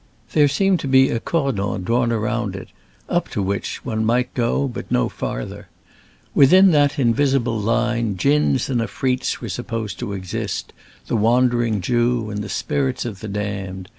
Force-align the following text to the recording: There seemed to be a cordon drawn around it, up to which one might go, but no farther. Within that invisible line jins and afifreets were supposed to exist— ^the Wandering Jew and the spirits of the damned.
There 0.33 0.47
seemed 0.47 0.79
to 0.79 0.87
be 0.87 1.11
a 1.11 1.19
cordon 1.19 1.83
drawn 1.83 2.11
around 2.11 2.55
it, 2.55 2.69
up 3.07 3.29
to 3.33 3.41
which 3.43 3.85
one 3.85 4.03
might 4.03 4.33
go, 4.33 4.67
but 4.67 4.89
no 4.91 5.09
farther. 5.09 5.67
Within 6.33 6.71
that 6.71 6.97
invisible 6.97 7.59
line 7.59 8.17
jins 8.17 8.67
and 8.67 8.81
afifreets 8.81 9.41
were 9.41 9.49
supposed 9.49 9.99
to 9.99 10.13
exist— 10.13 10.73
^the 11.07 11.15
Wandering 11.19 11.81
Jew 11.81 12.31
and 12.31 12.43
the 12.43 12.49
spirits 12.49 13.05
of 13.05 13.19
the 13.19 13.27
damned. 13.27 13.89